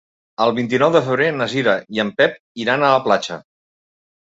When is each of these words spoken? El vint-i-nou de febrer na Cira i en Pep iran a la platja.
El 0.45 0.53
vint-i-nou 0.59 0.93
de 0.95 1.01
febrer 1.11 1.29
na 1.37 1.49
Cira 1.53 1.77
i 1.99 2.03
en 2.07 2.13
Pep 2.19 2.43
iran 2.67 2.91
a 2.91 2.95
la 2.97 3.07
platja. 3.09 3.43